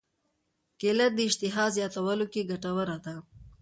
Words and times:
کېله 0.79 1.07
د 1.13 1.17
اشتها 1.27 1.65
زیاتولو 1.75 2.25
کې 2.33 2.47
ګټوره 2.49 2.97
ده. 3.05 3.15